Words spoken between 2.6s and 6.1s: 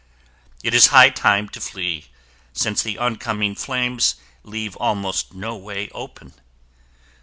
the oncoming flames leave almost no way